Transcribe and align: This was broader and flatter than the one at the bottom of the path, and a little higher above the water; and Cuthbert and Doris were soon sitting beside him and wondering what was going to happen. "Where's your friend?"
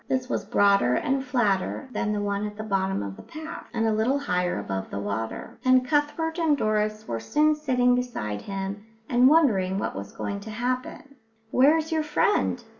This 0.09 0.27
was 0.27 0.43
broader 0.45 0.95
and 0.95 1.23
flatter 1.23 1.87
than 1.91 2.11
the 2.11 2.21
one 2.21 2.47
at 2.47 2.57
the 2.57 2.63
bottom 2.63 3.03
of 3.03 3.15
the 3.15 3.21
path, 3.21 3.67
and 3.71 3.85
a 3.85 3.93
little 3.93 4.17
higher 4.17 4.57
above 4.57 4.89
the 4.89 4.97
water; 4.97 5.59
and 5.63 5.85
Cuthbert 5.87 6.39
and 6.39 6.57
Doris 6.57 7.07
were 7.07 7.19
soon 7.19 7.53
sitting 7.53 7.93
beside 7.93 8.41
him 8.41 8.83
and 9.07 9.27
wondering 9.29 9.77
what 9.77 9.95
was 9.95 10.11
going 10.11 10.39
to 10.39 10.49
happen. 10.49 11.17
"Where's 11.51 11.91
your 11.91 12.01
friend?" 12.01 12.63